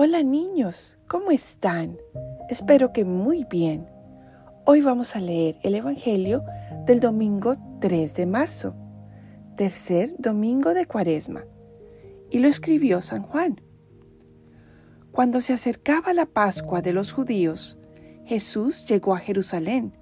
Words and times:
Hola 0.00 0.22
niños, 0.22 0.96
¿cómo 1.08 1.32
están? 1.32 1.98
Espero 2.48 2.92
que 2.92 3.04
muy 3.04 3.44
bien. 3.50 3.88
Hoy 4.64 4.80
vamos 4.80 5.16
a 5.16 5.20
leer 5.20 5.58
el 5.64 5.74
Evangelio 5.74 6.44
del 6.86 7.00
domingo 7.00 7.56
3 7.80 8.14
de 8.14 8.24
marzo, 8.24 8.76
tercer 9.56 10.14
domingo 10.16 10.72
de 10.72 10.86
Cuaresma, 10.86 11.46
y 12.30 12.38
lo 12.38 12.46
escribió 12.46 13.02
San 13.02 13.24
Juan. 13.24 13.60
Cuando 15.10 15.40
se 15.40 15.52
acercaba 15.52 16.12
la 16.12 16.26
Pascua 16.26 16.80
de 16.80 16.92
los 16.92 17.10
judíos, 17.10 17.80
Jesús 18.24 18.84
llegó 18.84 19.16
a 19.16 19.18
Jerusalén 19.18 19.98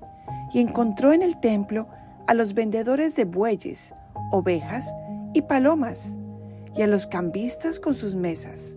y 0.53 0.61
encontró 0.61 1.15
en 1.15 1.23
el 1.23 1.41
templo 1.41 1.89
a 2.27 2.35
los 2.35 2.53
vendedores 2.53 3.17
de 3.17 3.25
bueyes, 3.25 3.95
ovejas 4.31 4.95
y 5.33 5.41
palomas, 5.41 6.17
y 6.77 6.83
a 6.83 6.87
los 6.87 7.07
cambistas 7.07 7.81
con 7.81 7.95
sus 7.95 8.15
mesas 8.15 8.77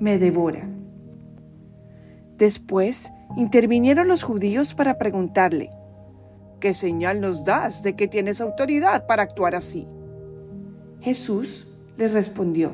me 0.00 0.18
devora. 0.18 0.68
Después 2.38 3.10
intervinieron 3.36 4.08
los 4.08 4.22
judíos 4.22 4.74
para 4.74 4.98
preguntarle, 4.98 5.70
¿qué 6.60 6.74
señal 6.74 7.20
nos 7.20 7.44
das 7.44 7.82
de 7.82 7.96
que 7.96 8.08
tienes 8.08 8.40
autoridad 8.40 9.06
para 9.06 9.22
actuar 9.22 9.54
así? 9.54 9.86
Jesús 11.00 11.68
les 11.96 12.12
respondió, 12.12 12.72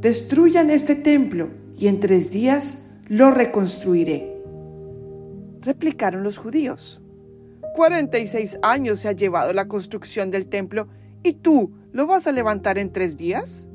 destruyan 0.00 0.70
este 0.70 0.94
templo 0.94 1.48
y 1.76 1.86
en 1.88 2.00
tres 2.00 2.30
días 2.30 2.90
lo 3.08 3.30
reconstruiré. 3.30 4.36
Replicaron 5.62 6.22
los 6.22 6.38
judíos, 6.38 7.02
46 7.74 8.58
años 8.62 9.00
se 9.00 9.08
ha 9.08 9.12
llevado 9.12 9.52
la 9.52 9.68
construcción 9.68 10.30
del 10.30 10.46
templo 10.46 10.88
y 11.22 11.34
tú 11.34 11.72
lo 11.92 12.06
vas 12.06 12.26
a 12.26 12.32
levantar 12.32 12.78
en 12.78 12.92
tres 12.92 13.16
días. 13.16 13.68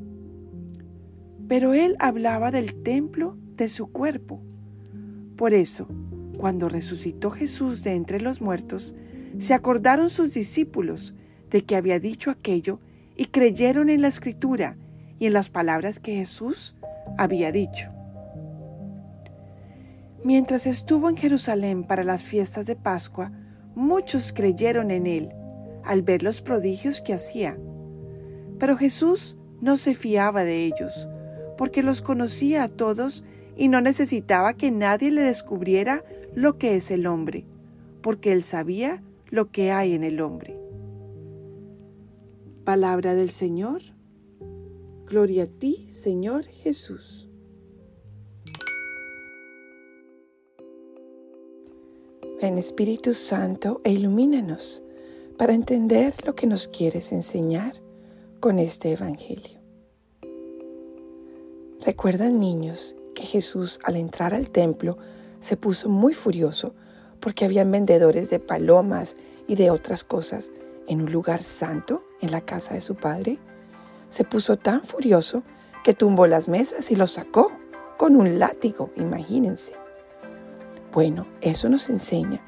Pero 1.48 1.74
él 1.74 1.96
hablaba 2.00 2.52
del 2.52 2.82
templo 2.82 3.38
de 3.56 3.70
su 3.70 3.88
cuerpo. 3.88 4.42
Por 5.36 5.54
eso, 5.54 5.88
cuando 6.38 6.70
resucitó 6.70 7.32
Jesús 7.32 7.84
de 7.84 7.94
entre 7.94 8.22
los 8.22 8.42
muertos, 8.42 8.96
se 9.38 9.54
acordaron 9.54 10.10
sus 10.10 10.34
discípulos 10.34 11.14
de 11.50 11.64
que 11.64 11.76
había 11.76 12.00
dicho 12.00 12.32
aquello 12.32 12.80
y 13.16 13.28
creyeron 13.28 13.90
en 13.90 14.02
la 14.02 14.08
escritura 14.08 14.78
y 15.20 15.28
en 15.28 15.34
las 15.34 15.50
palabras 15.50 16.00
que 16.00 16.16
Jesús 16.16 16.76
había 17.18 17.52
dicho. 17.52 17.92
Mientras 20.24 20.66
estuvo 20.66 21.10
en 21.10 21.18
Jerusalén 21.18 21.84
para 21.84 22.04
las 22.04 22.24
fiestas 22.24 22.66
de 22.66 22.76
Pascua, 22.76 23.32
muchos 23.76 24.34
creyeron 24.34 24.90
en 24.90 25.06
él 25.06 25.30
al 25.84 26.02
ver 26.02 26.24
los 26.24 26.42
prodigios 26.42 27.00
que 27.00 27.14
hacía. 27.14 27.58
Pero 28.58 28.76
Jesús 28.76 29.38
no 29.62 29.78
se 29.78 29.94
fiaba 29.94 30.44
de 30.44 30.66
ellos, 30.66 31.08
porque 31.58 31.84
los 31.84 32.02
conocía 32.02 32.64
a 32.64 32.70
todos 32.70 33.24
y 33.56 33.68
no 33.68 33.82
necesitaba 33.82 34.54
que 34.54 34.72
nadie 34.72 35.12
le 35.12 35.22
descubriera 35.22 36.04
lo 36.34 36.58
que 36.58 36.76
es 36.76 36.92
el 36.92 37.08
hombre, 37.08 37.46
porque 38.02 38.34
él 38.34 38.44
sabía 38.44 39.04
lo 39.30 39.52
que 39.52 39.72
hay 39.72 39.94
en 39.94 40.04
el 40.04 40.20
hombre. 40.22 40.60
Palabra 42.64 43.16
del 43.16 43.30
Señor. 43.30 43.82
Gloria 45.06 45.44
a 45.44 45.48
ti, 45.48 45.88
Señor 45.90 46.46
Jesús. 46.46 47.30
Ven 52.42 52.58
Espíritu 52.58 53.14
Santo 53.14 53.82
e 53.84 53.92
ilumínanos 53.92 54.84
para 55.38 55.54
entender 55.54 56.14
lo 56.26 56.36
que 56.36 56.48
nos 56.48 56.68
quieres 56.68 57.12
enseñar 57.12 57.74
con 58.40 58.60
este 58.60 58.92
Evangelio. 58.92 59.65
¿Recuerdan 61.86 62.40
niños 62.40 62.96
que 63.14 63.22
Jesús 63.22 63.80
al 63.84 63.96
entrar 63.96 64.34
al 64.34 64.50
templo 64.50 64.98
se 65.40 65.56
puso 65.56 65.88
muy 65.88 66.16
furioso 66.16 66.74
porque 67.20 67.46
habían 67.46 67.72
vendedores 67.72 68.32
de 68.32 68.40
palomas 68.40 69.16
y 69.48 69.54
de 69.56 69.70
otras 69.70 70.04
cosas 70.04 70.50
en 70.88 71.02
un 71.02 71.12
lugar 71.12 71.44
santo 71.44 72.04
en 72.22 72.32
la 72.32 72.42
casa 72.42 72.74
de 72.74 72.82
su 72.82 72.96
padre? 72.96 73.38
Se 74.10 74.24
puso 74.24 74.58
tan 74.58 74.82
furioso 74.84 75.44
que 75.84 75.94
tumbó 75.94 76.26
las 76.26 76.48
mesas 76.48 76.90
y 76.90 76.96
los 76.96 77.12
sacó 77.12 77.52
con 78.00 78.16
un 78.16 78.40
látigo, 78.40 78.90
imagínense. 78.96 79.74
Bueno, 80.92 81.28
eso 81.42 81.70
nos 81.70 81.88
enseña 81.90 82.42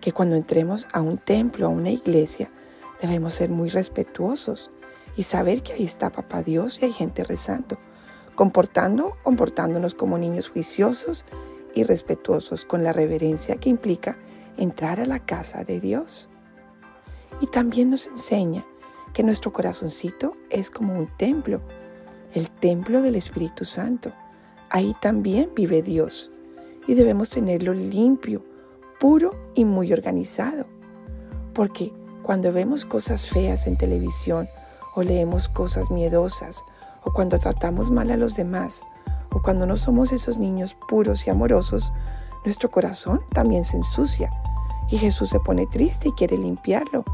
que 0.00 0.12
cuando 0.12 0.36
entremos 0.36 0.86
a 0.92 1.00
un 1.00 1.18
templo, 1.18 1.66
a 1.66 1.70
una 1.70 1.90
iglesia, 1.90 2.48
debemos 3.02 3.34
ser 3.34 3.50
muy 3.50 3.70
respetuosos 3.70 4.70
y 5.16 5.24
saber 5.24 5.64
que 5.64 5.72
ahí 5.72 5.84
está 5.84 6.12
Papá 6.12 6.44
Dios 6.44 6.80
y 6.80 6.84
hay 6.84 6.92
gente 6.92 7.24
rezando 7.24 7.76
comportando, 8.34 9.16
comportándonos 9.22 9.94
como 9.94 10.18
niños 10.18 10.48
juiciosos 10.48 11.24
y 11.74 11.84
respetuosos 11.84 12.64
con 12.64 12.82
la 12.82 12.92
reverencia 12.92 13.56
que 13.56 13.68
implica 13.68 14.16
entrar 14.56 15.00
a 15.00 15.06
la 15.06 15.20
casa 15.20 15.64
de 15.64 15.80
Dios. 15.80 16.28
Y 17.40 17.46
también 17.46 17.90
nos 17.90 18.06
enseña 18.06 18.64
que 19.12 19.22
nuestro 19.22 19.52
corazoncito 19.52 20.36
es 20.50 20.70
como 20.70 20.98
un 20.98 21.08
templo, 21.16 21.62
el 22.34 22.50
templo 22.50 23.02
del 23.02 23.16
Espíritu 23.16 23.64
Santo. 23.64 24.10
Ahí 24.70 24.94
también 25.00 25.50
vive 25.54 25.82
Dios 25.82 26.30
y 26.86 26.94
debemos 26.94 27.30
tenerlo 27.30 27.74
limpio, 27.74 28.44
puro 28.98 29.50
y 29.54 29.64
muy 29.64 29.92
organizado. 29.92 30.66
Porque 31.52 31.92
cuando 32.22 32.52
vemos 32.52 32.84
cosas 32.84 33.28
feas 33.28 33.66
en 33.66 33.76
televisión 33.76 34.48
o 34.96 35.02
leemos 35.02 35.48
cosas 35.48 35.90
miedosas 35.90 36.64
o 37.04 37.12
cuando 37.12 37.38
tratamos 37.38 37.90
mal 37.90 38.10
a 38.10 38.16
los 38.16 38.34
demás, 38.34 38.82
o 39.30 39.42
cuando 39.42 39.66
no 39.66 39.76
somos 39.76 40.12
esos 40.12 40.38
niños 40.38 40.76
puros 40.88 41.26
y 41.26 41.30
amorosos, 41.30 41.92
nuestro 42.44 42.70
corazón 42.70 43.20
también 43.32 43.64
se 43.64 43.76
ensucia 43.76 44.30
y 44.88 44.98
Jesús 44.98 45.30
se 45.30 45.40
pone 45.40 45.66
triste 45.66 46.08
y 46.08 46.12
quiere 46.12 46.36
limpiarlo, 46.36 47.04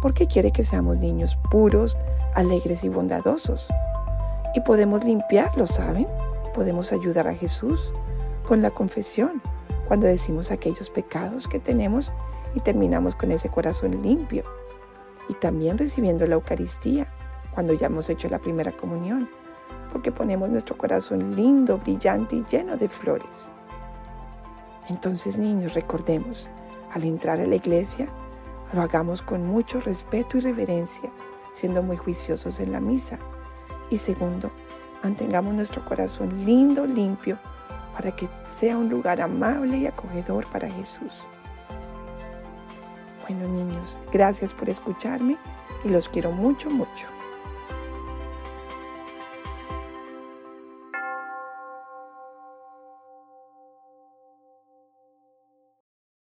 porque 0.00 0.26
quiere 0.26 0.52
que 0.52 0.64
seamos 0.64 0.98
niños 0.98 1.38
puros, 1.50 1.96
alegres 2.34 2.84
y 2.84 2.88
bondadosos. 2.88 3.68
Y 4.54 4.60
podemos 4.60 5.04
limpiarlo, 5.04 5.66
¿saben? 5.66 6.06
Podemos 6.54 6.92
ayudar 6.92 7.28
a 7.28 7.34
Jesús 7.34 7.94
con 8.46 8.60
la 8.60 8.70
confesión, 8.70 9.40
cuando 9.86 10.06
decimos 10.06 10.50
aquellos 10.50 10.90
pecados 10.90 11.48
que 11.48 11.58
tenemos 11.58 12.12
y 12.54 12.60
terminamos 12.60 13.14
con 13.14 13.30
ese 13.32 13.48
corazón 13.48 14.02
limpio. 14.02 14.44
Y 15.28 15.34
también 15.34 15.78
recibiendo 15.78 16.26
la 16.26 16.34
Eucaristía 16.34 17.12
cuando 17.52 17.74
ya 17.74 17.86
hemos 17.86 18.08
hecho 18.10 18.28
la 18.28 18.38
primera 18.38 18.72
comunión, 18.72 19.28
porque 19.92 20.10
ponemos 20.10 20.50
nuestro 20.50 20.76
corazón 20.76 21.36
lindo, 21.36 21.78
brillante 21.78 22.36
y 22.36 22.44
lleno 22.44 22.76
de 22.76 22.88
flores. 22.88 23.52
Entonces, 24.88 25.38
niños, 25.38 25.74
recordemos, 25.74 26.48
al 26.90 27.04
entrar 27.04 27.40
a 27.40 27.46
la 27.46 27.54
iglesia, 27.54 28.08
lo 28.72 28.82
hagamos 28.82 29.22
con 29.22 29.46
mucho 29.46 29.80
respeto 29.80 30.38
y 30.38 30.40
reverencia, 30.40 31.10
siendo 31.52 31.82
muy 31.82 31.96
juiciosos 31.96 32.58
en 32.60 32.72
la 32.72 32.80
misa. 32.80 33.18
Y 33.90 33.98
segundo, 33.98 34.50
mantengamos 35.02 35.54
nuestro 35.54 35.84
corazón 35.84 36.44
lindo, 36.44 36.86
limpio, 36.86 37.38
para 37.94 38.16
que 38.16 38.28
sea 38.46 38.78
un 38.78 38.88
lugar 38.88 39.20
amable 39.20 39.76
y 39.76 39.86
acogedor 39.86 40.46
para 40.46 40.70
Jesús. 40.70 41.28
Bueno, 43.28 43.46
niños, 43.46 43.98
gracias 44.10 44.54
por 44.54 44.68
escucharme 44.68 45.36
y 45.84 45.90
los 45.90 46.08
quiero 46.08 46.32
mucho, 46.32 46.70
mucho. 46.70 47.06